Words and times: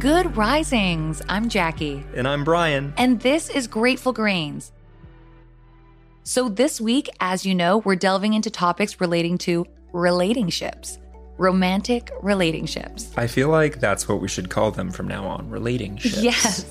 Good 0.00 0.34
risings. 0.34 1.20
I'm 1.28 1.50
Jackie. 1.50 2.02
And 2.14 2.26
I'm 2.26 2.42
Brian. 2.42 2.94
And 2.96 3.20
this 3.20 3.50
is 3.50 3.66
Grateful 3.66 4.14
Grains. 4.14 4.72
So, 6.22 6.48
this 6.48 6.80
week, 6.80 7.10
as 7.20 7.44
you 7.44 7.54
know, 7.54 7.76
we're 7.76 7.96
delving 7.96 8.32
into 8.32 8.48
topics 8.48 8.98
relating 8.98 9.36
to 9.38 9.66
relationships, 9.92 10.98
romantic 11.36 12.10
relationships. 12.22 13.12
I 13.18 13.26
feel 13.26 13.50
like 13.50 13.78
that's 13.78 14.08
what 14.08 14.22
we 14.22 14.28
should 14.28 14.48
call 14.48 14.70
them 14.70 14.90
from 14.90 15.06
now 15.06 15.26
on 15.26 15.50
relationships. 15.50 16.22
Yes, 16.22 16.64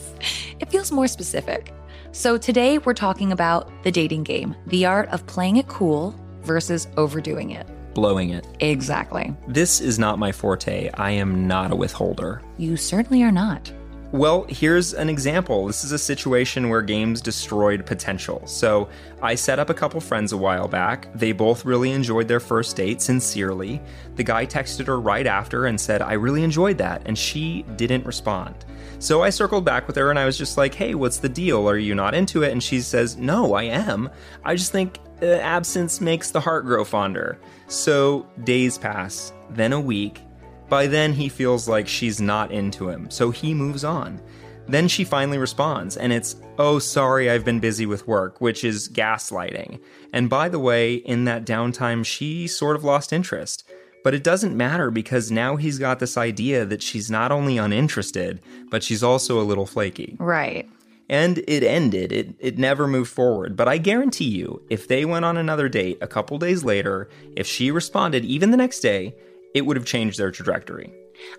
it 0.59 0.71
feels 0.71 0.91
more 0.91 1.07
specific. 1.07 1.71
So, 2.11 2.35
today 2.35 2.79
we're 2.79 2.95
talking 2.95 3.31
about 3.31 3.69
the 3.83 3.91
dating 3.91 4.23
game, 4.23 4.55
the 4.65 4.87
art 4.87 5.07
of 5.09 5.23
playing 5.27 5.57
it 5.57 5.67
cool 5.67 6.15
versus 6.41 6.87
overdoing 6.97 7.51
it 7.51 7.67
blowing 7.93 8.29
it. 8.29 8.45
Exactly. 8.59 9.35
This 9.47 9.81
is 9.81 9.99
not 9.99 10.19
my 10.19 10.31
forte. 10.31 10.89
I 10.93 11.11
am 11.11 11.47
not 11.47 11.71
a 11.71 11.75
withholder. 11.75 12.41
You 12.57 12.77
certainly 12.77 13.23
are 13.23 13.31
not. 13.31 13.71
Well, 14.11 14.47
here's 14.49 14.95
an 14.95 15.07
example. 15.07 15.67
This 15.67 15.83
is 15.83 15.91
a 15.91 15.99
situation 15.99 16.69
where 16.69 16.81
games 16.81 17.21
destroyed 17.21 17.85
potential. 17.85 18.41
So, 18.47 18.89
I 19.21 19.35
set 19.35 19.59
up 19.59 19.69
a 19.69 19.73
couple 19.75 20.01
friends 20.01 20.31
a 20.31 20.37
while 20.37 20.67
back. 20.67 21.13
They 21.13 21.31
both 21.31 21.63
really 21.63 21.91
enjoyed 21.91 22.27
their 22.27 22.39
first 22.39 22.75
date 22.75 23.03
sincerely. 23.03 23.79
The 24.15 24.23
guy 24.23 24.47
texted 24.47 24.87
her 24.87 24.99
right 24.99 25.27
after 25.27 25.67
and 25.67 25.79
said, 25.79 26.01
I 26.01 26.13
really 26.13 26.43
enjoyed 26.43 26.79
that, 26.79 27.03
and 27.05 27.15
she 27.15 27.63
didn't 27.75 28.05
respond. 28.05 28.65
So 29.01 29.23
I 29.23 29.29
circled 29.29 29.63
back 29.63 29.87
with 29.87 29.95
her 29.95 30.09
and 30.09 30.19
I 30.19 30.25
was 30.25 30.37
just 30.37 30.57
like, 30.57 30.73
hey, 30.73 30.93
what's 30.93 31.17
the 31.17 31.29
deal? 31.29 31.69
Are 31.69 31.77
you 31.77 31.95
not 31.95 32.13
into 32.13 32.43
it? 32.43 32.51
And 32.51 32.61
she 32.61 32.81
says, 32.81 33.15
no, 33.15 33.53
I 33.53 33.63
am. 33.63 34.09
I 34.43 34.55
just 34.55 34.73
think 34.73 34.99
absence 35.21 36.01
makes 36.01 36.31
the 36.31 36.39
heart 36.39 36.65
grow 36.65 36.83
fonder. 36.83 37.39
So 37.67 38.27
days 38.43 38.77
pass, 38.77 39.33
then 39.49 39.73
a 39.73 39.79
week. 39.79 40.21
By 40.69 40.87
then, 40.87 41.13
he 41.13 41.29
feels 41.29 41.67
like 41.67 41.87
she's 41.87 42.21
not 42.21 42.51
into 42.51 42.89
him, 42.89 43.09
so 43.09 43.31
he 43.31 43.53
moves 43.53 43.83
on. 43.83 44.21
Then 44.67 44.87
she 44.87 45.03
finally 45.03 45.39
responds, 45.39 45.97
and 45.97 46.13
it's, 46.13 46.35
oh, 46.59 46.77
sorry, 46.77 47.29
I've 47.29 47.43
been 47.43 47.59
busy 47.59 47.87
with 47.87 48.07
work, 48.07 48.39
which 48.39 48.63
is 48.63 48.87
gaslighting. 48.87 49.79
And 50.13 50.29
by 50.29 50.47
the 50.47 50.59
way, 50.59 50.95
in 50.95 51.25
that 51.25 51.43
downtime, 51.45 52.05
she 52.05 52.45
sort 52.45 52.75
of 52.75 52.83
lost 52.83 53.11
interest. 53.11 53.67
But 54.03 54.13
it 54.13 54.23
doesn't 54.23 54.55
matter 54.55 54.91
because 54.91 55.31
now 55.31 55.55
he's 55.55 55.79
got 55.79 55.99
this 55.99 56.17
idea 56.17 56.65
that 56.65 56.83
she's 56.83 57.09
not 57.09 57.31
only 57.31 57.57
uninterested, 57.57 58.41
but 58.69 58.83
she's 58.83 59.03
also 59.03 59.41
a 59.41 59.43
little 59.43 59.65
flaky. 59.65 60.15
Right. 60.19 60.69
And 61.09 61.39
it 61.47 61.63
ended. 61.63 62.11
It, 62.11 62.35
it 62.39 62.57
never 62.57 62.87
moved 62.87 63.11
forward. 63.11 63.55
But 63.55 63.67
I 63.67 63.77
guarantee 63.77 64.29
you, 64.29 64.61
if 64.69 64.87
they 64.87 65.05
went 65.05 65.25
on 65.25 65.37
another 65.37 65.67
date 65.67 65.97
a 66.01 66.07
couple 66.07 66.37
days 66.37 66.63
later, 66.63 67.09
if 67.35 67.47
she 67.47 67.71
responded 67.71 68.23
even 68.25 68.51
the 68.51 68.57
next 68.57 68.81
day, 68.81 69.15
it 69.55 69.65
would 69.65 69.75
have 69.75 69.85
changed 69.85 70.19
their 70.19 70.31
trajectory. 70.31 70.93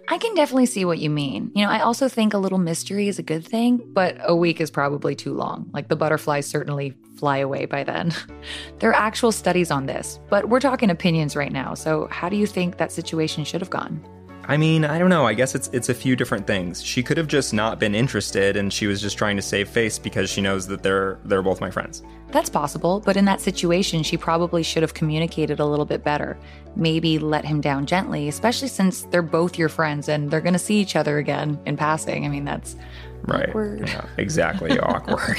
I 0.08 0.18
can 0.18 0.34
definitely 0.34 0.66
see 0.66 0.84
what 0.84 0.98
you 0.98 1.08
mean. 1.08 1.50
You 1.54 1.64
know, 1.64 1.70
I 1.70 1.80
also 1.80 2.08
think 2.08 2.34
a 2.34 2.38
little 2.38 2.58
mystery 2.58 3.08
is 3.08 3.18
a 3.18 3.22
good 3.22 3.46
thing, 3.46 3.80
but 3.92 4.16
a 4.20 4.34
week 4.34 4.60
is 4.60 4.70
probably 4.70 5.14
too 5.14 5.32
long. 5.32 5.70
Like 5.72 5.88
the 5.88 5.96
butterflies 5.96 6.46
certainly 6.46 6.94
fly 7.16 7.38
away 7.38 7.66
by 7.66 7.84
then. 7.84 8.12
there 8.78 8.90
are 8.90 8.94
actual 8.94 9.32
studies 9.32 9.70
on 9.70 9.86
this, 9.86 10.18
but 10.28 10.48
we're 10.48 10.60
talking 10.60 10.90
opinions 10.90 11.36
right 11.36 11.52
now. 11.52 11.74
So, 11.74 12.08
how 12.10 12.28
do 12.28 12.36
you 12.36 12.46
think 12.46 12.76
that 12.76 12.92
situation 12.92 13.44
should 13.44 13.60
have 13.60 13.70
gone? 13.70 14.04
I 14.50 14.56
mean, 14.56 14.84
I 14.84 14.98
don't 14.98 15.10
know. 15.10 15.24
I 15.24 15.34
guess 15.34 15.54
it's 15.54 15.68
it's 15.68 15.90
a 15.90 15.94
few 15.94 16.16
different 16.16 16.44
things. 16.44 16.82
She 16.82 17.04
could 17.04 17.16
have 17.18 17.28
just 17.28 17.54
not 17.54 17.78
been 17.78 17.94
interested 17.94 18.56
and 18.56 18.72
she 18.72 18.88
was 18.88 19.00
just 19.00 19.16
trying 19.16 19.36
to 19.36 19.42
save 19.42 19.68
face 19.68 19.96
because 19.96 20.28
she 20.28 20.40
knows 20.40 20.66
that 20.66 20.82
they're 20.82 21.20
they're 21.24 21.40
both 21.40 21.60
my 21.60 21.70
friends. 21.70 22.02
That's 22.32 22.50
possible, 22.50 22.98
but 22.98 23.16
in 23.16 23.24
that 23.26 23.40
situation, 23.40 24.02
she 24.02 24.16
probably 24.16 24.64
should 24.64 24.82
have 24.82 24.92
communicated 24.92 25.60
a 25.60 25.64
little 25.64 25.84
bit 25.84 26.02
better. 26.02 26.36
Maybe 26.74 27.16
let 27.20 27.44
him 27.44 27.60
down 27.60 27.86
gently, 27.86 28.26
especially 28.26 28.66
since 28.66 29.02
they're 29.12 29.22
both 29.22 29.56
your 29.56 29.68
friends 29.68 30.08
and 30.08 30.28
they're 30.32 30.40
going 30.40 30.54
to 30.54 30.58
see 30.58 30.80
each 30.80 30.96
other 30.96 31.18
again 31.18 31.56
in 31.64 31.76
passing. 31.76 32.24
I 32.24 32.28
mean, 32.28 32.44
that's 32.44 32.74
right. 33.22 33.50
Awkward. 33.50 33.86
Yeah, 33.86 34.04
exactly 34.16 34.76
awkward. 34.80 35.38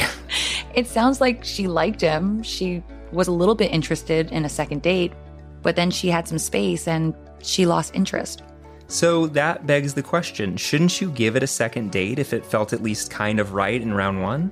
it 0.73 0.87
sounds 0.87 1.19
like 1.19 1.43
she 1.43 1.67
liked 1.67 1.99
him. 1.99 2.43
She 2.43 2.81
was 3.11 3.27
a 3.27 3.33
little 3.33 3.55
bit 3.55 3.73
interested 3.73 4.31
in 4.31 4.45
a 4.45 4.49
second 4.49 4.83
date, 4.83 5.11
but 5.63 5.75
then 5.75 5.91
she 5.91 6.07
had 6.07 6.29
some 6.29 6.39
space 6.39 6.87
and 6.87 7.13
she 7.41 7.65
lost 7.65 7.93
interest. 7.93 8.43
So 8.91 9.27
that 9.27 9.65
begs 9.65 9.93
the 9.93 10.03
question 10.03 10.57
shouldn't 10.57 10.99
you 10.99 11.09
give 11.11 11.37
it 11.37 11.43
a 11.43 11.47
second 11.47 11.93
date 11.93 12.19
if 12.19 12.33
it 12.33 12.45
felt 12.45 12.73
at 12.73 12.83
least 12.83 13.09
kind 13.09 13.39
of 13.39 13.53
right 13.53 13.81
in 13.81 13.93
round 13.93 14.21
one? 14.21 14.51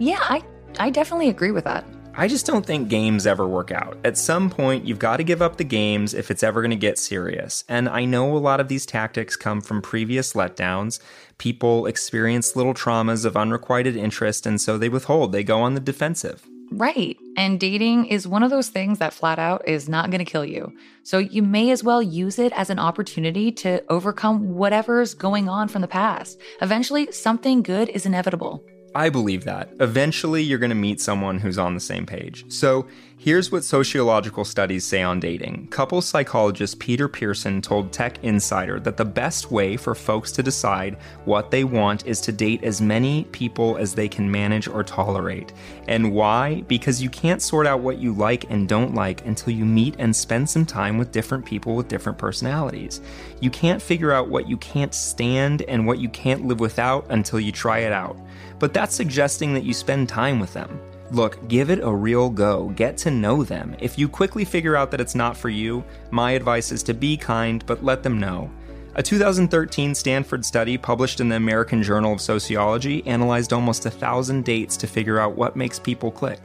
Yeah, 0.00 0.18
I, 0.22 0.42
I 0.80 0.90
definitely 0.90 1.28
agree 1.28 1.52
with 1.52 1.64
that. 1.64 1.84
I 2.16 2.26
just 2.26 2.46
don't 2.46 2.66
think 2.66 2.88
games 2.88 3.28
ever 3.28 3.46
work 3.46 3.70
out. 3.70 3.96
At 4.02 4.18
some 4.18 4.50
point, 4.50 4.84
you've 4.86 4.98
got 4.98 5.18
to 5.18 5.24
give 5.24 5.40
up 5.40 5.56
the 5.56 5.64
games 5.64 6.14
if 6.14 6.32
it's 6.32 6.42
ever 6.42 6.60
going 6.62 6.72
to 6.72 6.76
get 6.76 6.98
serious. 6.98 7.62
And 7.68 7.88
I 7.88 8.06
know 8.06 8.36
a 8.36 8.38
lot 8.38 8.58
of 8.58 8.66
these 8.66 8.84
tactics 8.84 9.36
come 9.36 9.60
from 9.60 9.80
previous 9.80 10.32
letdowns. 10.32 10.98
People 11.38 11.86
experience 11.86 12.56
little 12.56 12.74
traumas 12.74 13.24
of 13.24 13.36
unrequited 13.36 13.96
interest, 13.96 14.46
and 14.46 14.60
so 14.60 14.78
they 14.78 14.88
withhold, 14.88 15.30
they 15.30 15.44
go 15.44 15.62
on 15.62 15.74
the 15.74 15.80
defensive. 15.80 16.44
Right. 16.72 17.16
And 17.40 17.58
dating 17.58 18.04
is 18.04 18.28
one 18.28 18.42
of 18.42 18.50
those 18.50 18.68
things 18.68 18.98
that 18.98 19.14
flat 19.14 19.38
out 19.38 19.66
is 19.66 19.88
not 19.88 20.10
going 20.10 20.18
to 20.18 20.30
kill 20.30 20.44
you. 20.44 20.74
So 21.04 21.16
you 21.16 21.42
may 21.42 21.70
as 21.70 21.82
well 21.82 22.02
use 22.02 22.38
it 22.38 22.52
as 22.52 22.68
an 22.68 22.78
opportunity 22.78 23.50
to 23.52 23.82
overcome 23.88 24.56
whatever's 24.56 25.14
going 25.14 25.48
on 25.48 25.68
from 25.68 25.80
the 25.80 25.88
past. 25.88 26.38
Eventually, 26.60 27.10
something 27.12 27.62
good 27.62 27.88
is 27.88 28.04
inevitable. 28.04 28.62
I 28.94 29.08
believe 29.08 29.44
that. 29.44 29.70
Eventually, 29.78 30.42
you're 30.42 30.58
going 30.58 30.70
to 30.70 30.74
meet 30.74 31.00
someone 31.00 31.38
who's 31.38 31.58
on 31.58 31.74
the 31.74 31.80
same 31.80 32.06
page. 32.06 32.44
So, 32.48 32.88
here's 33.16 33.52
what 33.52 33.62
sociological 33.62 34.44
studies 34.44 34.84
say 34.84 35.00
on 35.00 35.20
dating. 35.20 35.68
Couple 35.68 36.02
psychologist 36.02 36.80
Peter 36.80 37.06
Pearson 37.06 37.62
told 37.62 37.92
Tech 37.92 38.24
Insider 38.24 38.80
that 38.80 38.96
the 38.96 39.04
best 39.04 39.52
way 39.52 39.76
for 39.76 39.94
folks 39.94 40.32
to 40.32 40.42
decide 40.42 40.96
what 41.24 41.52
they 41.52 41.62
want 41.62 42.04
is 42.04 42.20
to 42.22 42.32
date 42.32 42.64
as 42.64 42.80
many 42.80 43.24
people 43.30 43.76
as 43.76 43.94
they 43.94 44.08
can 44.08 44.28
manage 44.28 44.66
or 44.66 44.82
tolerate. 44.82 45.52
And 45.86 46.12
why? 46.12 46.62
Because 46.62 47.00
you 47.00 47.10
can't 47.10 47.42
sort 47.42 47.68
out 47.68 47.80
what 47.80 47.98
you 47.98 48.12
like 48.12 48.50
and 48.50 48.68
don't 48.68 48.94
like 48.94 49.24
until 49.24 49.52
you 49.52 49.64
meet 49.64 49.94
and 50.00 50.16
spend 50.16 50.50
some 50.50 50.66
time 50.66 50.98
with 50.98 51.12
different 51.12 51.46
people 51.46 51.76
with 51.76 51.86
different 51.86 52.18
personalities. 52.18 53.00
You 53.40 53.50
can't 53.50 53.80
figure 53.80 54.10
out 54.10 54.28
what 54.28 54.48
you 54.48 54.56
can't 54.56 54.94
stand 54.94 55.62
and 55.62 55.86
what 55.86 56.00
you 56.00 56.08
can't 56.08 56.46
live 56.46 56.58
without 56.58 57.06
until 57.08 57.38
you 57.38 57.52
try 57.52 57.80
it 57.80 57.92
out 57.92 58.16
but 58.60 58.74
that's 58.80 58.94
suggesting 58.94 59.52
that 59.52 59.62
you 59.62 59.74
spend 59.74 60.08
time 60.08 60.40
with 60.40 60.54
them. 60.54 60.80
Look, 61.10 61.46
give 61.48 61.68
it 61.68 61.80
a 61.82 61.94
real 61.94 62.30
go. 62.30 62.70
Get 62.70 62.96
to 62.98 63.10
know 63.10 63.44
them. 63.44 63.76
If 63.78 63.98
you 63.98 64.08
quickly 64.08 64.42
figure 64.42 64.74
out 64.74 64.90
that 64.90 65.02
it's 65.02 65.14
not 65.14 65.36
for 65.36 65.50
you, 65.50 65.84
my 66.10 66.30
advice 66.30 66.72
is 66.72 66.82
to 66.84 66.94
be 66.94 67.14
kind, 67.18 67.62
but 67.66 67.84
let 67.84 68.02
them 68.02 68.18
know. 68.18 68.50
A 68.94 69.02
2013 69.02 69.94
Stanford 69.94 70.46
study 70.46 70.78
published 70.78 71.20
in 71.20 71.28
the 71.28 71.36
American 71.36 71.82
Journal 71.82 72.14
of 72.14 72.22
Sociology 72.22 73.06
analyzed 73.06 73.52
almost 73.52 73.84
a 73.84 73.90
thousand 73.90 74.46
dates 74.46 74.78
to 74.78 74.86
figure 74.86 75.20
out 75.20 75.36
what 75.36 75.56
makes 75.56 75.78
people 75.78 76.10
click. 76.10 76.40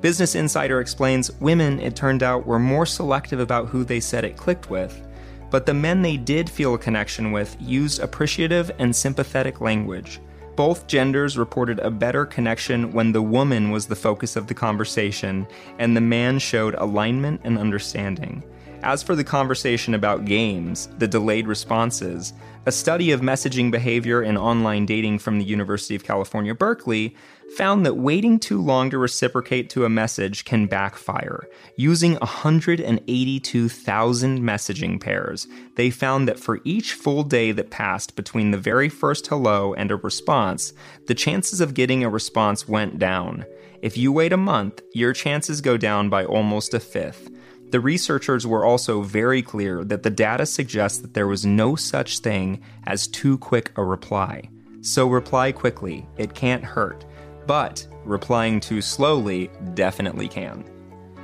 Business 0.00 0.34
Insider 0.34 0.80
explains 0.80 1.30
women, 1.38 1.78
it 1.78 1.94
turned 1.94 2.24
out, 2.24 2.44
were 2.44 2.58
more 2.58 2.86
selective 2.86 3.38
about 3.38 3.68
who 3.68 3.84
they 3.84 4.00
said 4.00 4.24
it 4.24 4.36
clicked 4.36 4.68
with, 4.68 5.00
but 5.48 5.64
the 5.64 5.74
men 5.74 6.02
they 6.02 6.16
did 6.16 6.50
feel 6.50 6.74
a 6.74 6.78
connection 6.78 7.30
with 7.30 7.56
used 7.60 8.00
appreciative 8.00 8.68
and 8.80 8.96
sympathetic 8.96 9.60
language. 9.60 10.18
Both 10.58 10.88
genders 10.88 11.38
reported 11.38 11.78
a 11.78 11.88
better 11.88 12.26
connection 12.26 12.90
when 12.90 13.12
the 13.12 13.22
woman 13.22 13.70
was 13.70 13.86
the 13.86 13.94
focus 13.94 14.34
of 14.34 14.48
the 14.48 14.54
conversation 14.54 15.46
and 15.78 15.96
the 15.96 16.00
man 16.00 16.40
showed 16.40 16.74
alignment 16.74 17.42
and 17.44 17.56
understanding. 17.56 18.42
As 18.82 19.02
for 19.02 19.16
the 19.16 19.24
conversation 19.24 19.94
about 19.94 20.24
games, 20.24 20.88
the 20.98 21.08
delayed 21.08 21.48
responses, 21.48 22.32
a 22.64 22.70
study 22.70 23.10
of 23.10 23.20
messaging 23.20 23.72
behavior 23.72 24.22
in 24.22 24.36
online 24.36 24.86
dating 24.86 25.18
from 25.18 25.38
the 25.38 25.44
University 25.44 25.96
of 25.96 26.04
California, 26.04 26.54
Berkeley 26.54 27.16
found 27.56 27.84
that 27.84 27.96
waiting 27.96 28.38
too 28.38 28.62
long 28.62 28.88
to 28.90 28.98
reciprocate 28.98 29.68
to 29.70 29.84
a 29.84 29.88
message 29.88 30.44
can 30.44 30.66
backfire. 30.66 31.48
Using 31.76 32.14
182,000 32.16 34.40
messaging 34.40 35.00
pairs, 35.00 35.48
they 35.74 35.90
found 35.90 36.28
that 36.28 36.38
for 36.38 36.60
each 36.62 36.92
full 36.92 37.24
day 37.24 37.50
that 37.52 37.70
passed 37.70 38.14
between 38.14 38.52
the 38.52 38.58
very 38.58 38.88
first 38.88 39.26
hello 39.26 39.74
and 39.74 39.90
a 39.90 39.96
response, 39.96 40.72
the 41.08 41.16
chances 41.16 41.60
of 41.60 41.74
getting 41.74 42.04
a 42.04 42.08
response 42.08 42.68
went 42.68 43.00
down. 43.00 43.44
If 43.82 43.96
you 43.96 44.12
wait 44.12 44.32
a 44.32 44.36
month, 44.36 44.82
your 44.92 45.12
chances 45.12 45.60
go 45.60 45.76
down 45.76 46.10
by 46.10 46.24
almost 46.24 46.74
a 46.74 46.80
fifth. 46.80 47.28
The 47.70 47.80
researchers 47.80 48.46
were 48.46 48.64
also 48.64 49.02
very 49.02 49.42
clear 49.42 49.84
that 49.84 50.02
the 50.02 50.10
data 50.10 50.46
suggests 50.46 51.00
that 51.00 51.12
there 51.12 51.26
was 51.26 51.44
no 51.44 51.76
such 51.76 52.20
thing 52.20 52.62
as 52.86 53.06
too 53.06 53.36
quick 53.38 53.72
a 53.76 53.84
reply. 53.84 54.48
So 54.80 55.06
reply 55.06 55.52
quickly, 55.52 56.06
it 56.16 56.34
can't 56.34 56.64
hurt. 56.64 57.04
But 57.46 57.86
replying 58.04 58.60
too 58.60 58.80
slowly 58.80 59.50
definitely 59.74 60.28
can. 60.28 60.64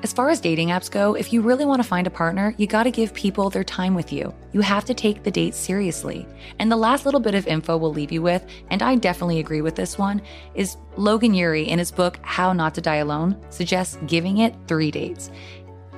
As 0.02 0.12
far 0.12 0.28
as 0.28 0.38
dating 0.38 0.68
apps 0.68 0.90
go, 0.90 1.14
if 1.14 1.32
you 1.32 1.40
really 1.40 1.64
want 1.64 1.82
to 1.82 1.88
find 1.88 2.06
a 2.06 2.10
partner, 2.10 2.54
you 2.58 2.66
gotta 2.66 2.90
give 2.90 3.14
people 3.14 3.48
their 3.48 3.64
time 3.64 3.94
with 3.94 4.12
you. 4.12 4.34
You 4.52 4.60
have 4.60 4.84
to 4.84 4.92
take 4.92 5.22
the 5.22 5.30
date 5.30 5.54
seriously. 5.54 6.28
And 6.58 6.70
the 6.70 6.76
last 6.76 7.06
little 7.06 7.20
bit 7.20 7.34
of 7.34 7.46
info 7.46 7.78
we'll 7.78 7.90
leave 7.94 8.12
you 8.12 8.20
with, 8.20 8.44
and 8.68 8.82
I 8.82 8.96
definitely 8.96 9.38
agree 9.40 9.62
with 9.62 9.76
this 9.76 9.96
one, 9.96 10.20
is 10.54 10.76
Logan 10.98 11.32
Ury 11.32 11.66
in 11.66 11.78
his 11.78 11.90
book 11.90 12.18
How 12.20 12.52
Not 12.52 12.74
to 12.74 12.82
Die 12.82 12.96
Alone 12.96 13.42
suggests 13.48 13.96
giving 14.06 14.38
it 14.38 14.54
three 14.66 14.90
dates. 14.90 15.30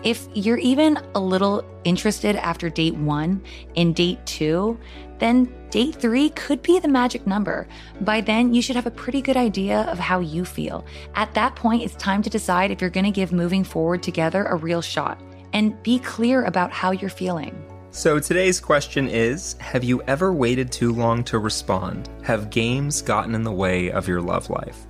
If 0.07 0.29
you're 0.35 0.59
even 0.59 1.01
a 1.17 1.19
little 1.19 1.65
interested 1.83 2.37
after 2.37 2.71
date 2.71 2.95
one 2.95 3.43
in 3.75 3.93
date 3.93 4.25
two, 4.25 4.79
then 5.19 5.53
date 5.71 5.97
three 5.97 6.31
could 6.31 6.63
be 6.63 6.79
the 6.79 6.87
magic 6.87 7.27
number. 7.27 7.67
By 8.03 8.21
then, 8.21 8.55
you 8.55 8.63
should 8.63 8.77
have 8.77 8.87
a 8.87 8.91
pretty 8.93 9.21
good 9.21 9.37
idea 9.37 9.81
of 9.81 9.99
how 9.99 10.21
you 10.21 10.45
feel. 10.45 10.87
At 11.17 11.35
that 11.35 11.57
point, 11.57 11.83
it's 11.83 11.97
time 11.97 12.23
to 12.23 12.31
decide 12.31 12.71
if 12.71 12.81
you're 12.81 12.89
going 12.89 13.03
to 13.07 13.11
give 13.11 13.33
moving 13.33 13.65
forward 13.65 14.01
together 14.01 14.45
a 14.45 14.55
real 14.55 14.81
shot 14.81 15.21
and 15.53 15.83
be 15.83 15.99
clear 15.99 16.45
about 16.45 16.71
how 16.71 16.93
you're 16.93 17.11
feeling. 17.11 17.61
So 17.91 18.21
today's 18.21 18.61
question 18.61 19.09
is 19.09 19.55
Have 19.55 19.83
you 19.83 20.03
ever 20.03 20.33
waited 20.33 20.71
too 20.71 20.93
long 20.93 21.25
to 21.25 21.41
respond? 21.41 22.09
Have 22.23 22.51
games 22.51 23.03
gotten 23.03 23.35
in 23.35 23.43
the 23.43 23.51
way 23.51 23.91
of 23.91 24.07
your 24.07 24.21
love 24.21 24.51
life? 24.51 24.87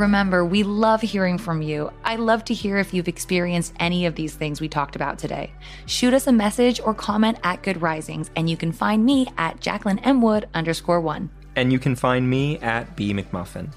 Remember, 0.00 0.46
we 0.46 0.62
love 0.62 1.02
hearing 1.02 1.36
from 1.36 1.60
you. 1.60 1.92
I 2.04 2.16
love 2.16 2.42
to 2.46 2.54
hear 2.54 2.78
if 2.78 2.94
you've 2.94 3.06
experienced 3.06 3.74
any 3.78 4.06
of 4.06 4.14
these 4.14 4.34
things 4.34 4.58
we 4.58 4.66
talked 4.66 4.96
about 4.96 5.18
today. 5.18 5.52
Shoot 5.84 6.14
us 6.14 6.26
a 6.26 6.32
message 6.32 6.80
or 6.80 6.94
comment 6.94 7.36
at 7.44 7.62
Good 7.62 7.82
Risings, 7.82 8.30
and 8.34 8.48
you 8.48 8.56
can 8.56 8.72
find 8.72 9.04
me 9.04 9.28
at 9.36 9.60
Jacqueline 9.60 9.98
M. 9.98 10.22
Wood 10.22 10.48
underscore 10.54 11.02
one. 11.02 11.28
And 11.54 11.70
you 11.70 11.78
can 11.78 11.96
find 11.96 12.30
me 12.30 12.58
at 12.60 12.96
B 12.96 13.12
McMuffin. 13.12 13.74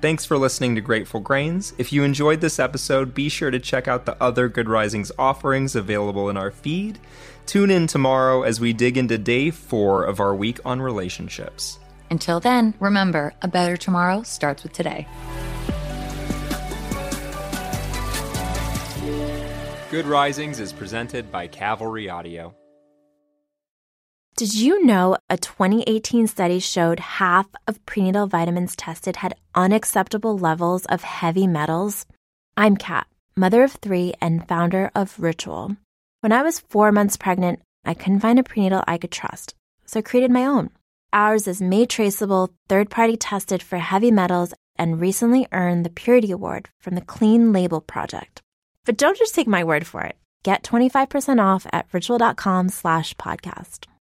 Thanks 0.00 0.24
for 0.24 0.38
listening 0.38 0.76
to 0.76 0.80
Grateful 0.80 1.20
Grains. 1.20 1.74
If 1.76 1.92
you 1.92 2.04
enjoyed 2.04 2.40
this 2.40 2.58
episode, 2.58 3.12
be 3.12 3.28
sure 3.28 3.50
to 3.50 3.60
check 3.60 3.86
out 3.86 4.06
the 4.06 4.16
other 4.18 4.48
Good 4.48 4.70
Risings 4.70 5.12
offerings 5.18 5.76
available 5.76 6.30
in 6.30 6.38
our 6.38 6.52
feed. 6.52 6.98
Tune 7.44 7.70
in 7.70 7.86
tomorrow 7.86 8.44
as 8.44 8.60
we 8.60 8.72
dig 8.72 8.96
into 8.96 9.18
day 9.18 9.50
four 9.50 10.04
of 10.04 10.20
our 10.20 10.34
week 10.34 10.58
on 10.64 10.80
relationships. 10.80 11.78
Until 12.08 12.40
then, 12.40 12.72
remember, 12.80 13.34
a 13.42 13.48
better 13.48 13.76
tomorrow 13.76 14.22
starts 14.22 14.62
with 14.62 14.72
today. 14.72 15.06
Good 19.96 20.04
Risings 20.04 20.60
is 20.60 20.74
presented 20.74 21.32
by 21.32 21.46
Cavalry 21.46 22.10
Audio. 22.10 22.54
Did 24.36 24.54
you 24.54 24.84
know 24.84 25.16
a 25.30 25.38
2018 25.38 26.26
study 26.26 26.58
showed 26.58 27.00
half 27.00 27.46
of 27.66 27.82
prenatal 27.86 28.26
vitamins 28.26 28.76
tested 28.76 29.16
had 29.16 29.36
unacceptable 29.54 30.36
levels 30.36 30.84
of 30.84 31.02
heavy 31.02 31.46
metals? 31.46 32.04
I'm 32.58 32.76
Kat, 32.76 33.06
mother 33.36 33.62
of 33.62 33.72
three 33.72 34.12
and 34.20 34.46
founder 34.46 34.90
of 34.94 35.18
Ritual. 35.18 35.78
When 36.20 36.30
I 36.30 36.42
was 36.42 36.60
four 36.60 36.92
months 36.92 37.16
pregnant, 37.16 37.60
I 37.86 37.94
couldn't 37.94 38.20
find 38.20 38.38
a 38.38 38.42
prenatal 38.42 38.84
I 38.86 38.98
could 38.98 39.10
trust, 39.10 39.54
so 39.86 40.00
I 40.00 40.02
created 40.02 40.30
my 40.30 40.44
own. 40.44 40.68
Ours 41.14 41.48
is 41.48 41.62
made 41.62 41.88
traceable, 41.88 42.50
third 42.68 42.90
party 42.90 43.16
tested 43.16 43.62
for 43.62 43.78
heavy 43.78 44.10
metals, 44.10 44.52
and 44.76 45.00
recently 45.00 45.48
earned 45.52 45.86
the 45.86 45.90
Purity 45.90 46.32
Award 46.32 46.68
from 46.82 46.96
the 46.96 47.00
Clean 47.00 47.50
Label 47.50 47.80
Project. 47.80 48.42
But 48.86 48.96
don't 48.96 49.18
just 49.18 49.34
take 49.34 49.48
my 49.48 49.64
word 49.64 49.86
for 49.86 50.02
it. 50.04 50.16
Get 50.44 50.62
25% 50.62 51.42
off 51.42 51.66
at 51.72 51.86
ritual.com 51.92 52.68
slash 52.70 53.14
podcast. 53.14 53.86